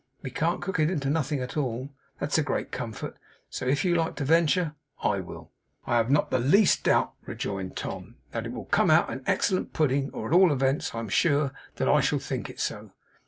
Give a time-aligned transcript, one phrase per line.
[0.23, 3.17] We can't cook it into nothing at all; that's a great comfort.
[3.51, 5.51] So if you like to venture, I will.'
[5.85, 9.73] 'I have not the least doubt,' rejoined Tom, 'that it will come out an excellent
[9.73, 12.89] pudding, or at all events, I am sure that I shall think it so.